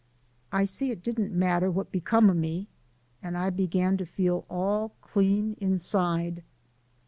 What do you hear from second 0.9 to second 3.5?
didn't matter what become o' me, and